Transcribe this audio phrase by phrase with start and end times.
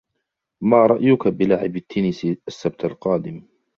[0.63, 3.41] ما رأيك بلعب التنس السبت القادم؟